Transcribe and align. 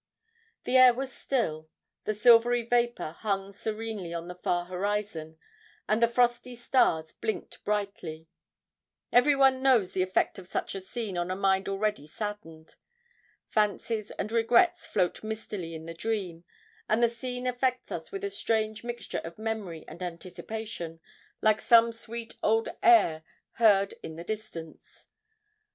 The 0.63 0.77
air 0.77 0.95
was 0.95 1.13
still. 1.13 1.69
The 2.05 2.15
silvery 2.15 2.63
vapour 2.63 3.11
hung 3.19 3.51
serenely 3.53 4.15
on 4.15 4.27
the 4.29 4.33
far 4.41 4.65
horizon, 4.65 5.37
and 5.87 6.01
the 6.01 6.07
frosty 6.07 6.55
stars 6.55 7.13
blinked 7.13 7.63
brightly. 7.63 8.27
Everyone 9.11 9.61
knows 9.61 9.91
the 9.91 10.01
effect 10.01 10.39
of 10.39 10.47
such 10.47 10.73
a 10.73 10.81
scene 10.81 11.19
on 11.19 11.29
a 11.29 11.35
mind 11.35 11.69
already 11.69 12.07
saddened. 12.07 12.73
Fancies 13.47 14.09
and 14.17 14.31
regrets 14.31 14.87
float 14.87 15.23
mistily 15.23 15.75
in 15.75 15.85
the 15.85 15.93
dream, 15.93 16.45
and 16.89 17.03
the 17.03 17.07
scene 17.07 17.45
affects 17.45 17.91
us 17.91 18.11
with 18.11 18.23
a 18.23 18.31
strange 18.31 18.83
mixture 18.83 19.21
of 19.23 19.37
memory 19.37 19.85
and 19.87 20.01
anticipation, 20.01 20.99
like 21.43 21.61
some 21.61 21.91
sweet 21.93 22.33
old 22.41 22.69
air 22.81 23.23
heard 23.59 23.93
in 24.01 24.15
the 24.15 24.23
distance. 24.23 25.09